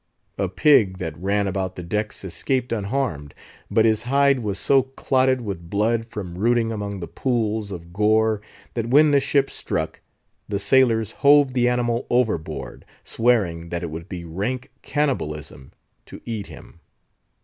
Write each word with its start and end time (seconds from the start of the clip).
A 0.39 0.49
pig 0.49 0.97
that 0.97 1.15
ran 1.15 1.47
about 1.47 1.75
the 1.75 1.83
decks 1.83 2.23
escaped 2.23 2.71
unharmed, 2.71 3.35
but 3.69 3.85
his 3.85 4.01
hide 4.01 4.39
was 4.39 4.57
so 4.57 4.81
clotted 4.81 5.41
with 5.41 5.69
blood, 5.69 6.07
from 6.07 6.33
rooting 6.33 6.71
among 6.71 7.01
the 7.01 7.07
pools 7.07 7.71
of 7.71 7.93
gore, 7.93 8.41
that 8.73 8.89
when 8.89 9.11
the 9.11 9.19
ship 9.19 9.51
struck 9.51 10.01
the 10.49 10.57
sailors 10.57 11.11
hove 11.11 11.53
the 11.53 11.69
animal 11.69 12.07
overboard, 12.09 12.83
swearing 13.03 13.69
that 13.69 13.83
it 13.83 13.91
would 13.91 14.09
be 14.09 14.25
rank 14.25 14.71
cannibalism 14.81 15.71
to 16.07 16.19
eat 16.25 16.47
him." 16.47 16.79